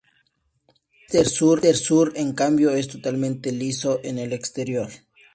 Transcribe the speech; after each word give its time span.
El 1.13 1.27
ábside 1.27 1.75
sur, 1.75 2.13
en 2.15 2.33
cambio, 2.33 2.71
es 2.71 2.87
totalmente 2.87 3.51
liso 3.51 3.99
en 4.03 4.17
el 4.17 4.33
exterior. 4.33 4.89